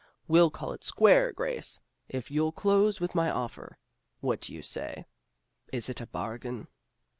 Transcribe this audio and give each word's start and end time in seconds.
We'll 0.27 0.49
call 0.49 0.73
it 0.73 0.83
square, 0.83 1.31
Grace, 1.31 1.79
if 2.09 2.31
you'll 2.31 2.51
close 2.51 2.99
with 2.99 3.13
my 3.13 3.29
offer. 3.29 3.77
What 4.19 4.41
do 4.41 4.51
you 4.51 4.63
say? 4.63 5.05
Is 5.71 5.89
it 5.89 6.01
a 6.01 6.07
bargain? 6.07 6.67